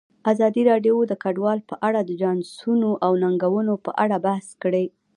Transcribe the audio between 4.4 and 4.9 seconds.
کړی.